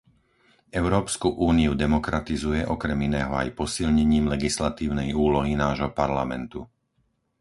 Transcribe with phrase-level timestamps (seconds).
[0.81, 6.61] Európsku úniu demokratizuje okrem iného aj posilnením legislatívnej úlohy nášho Parlamentu.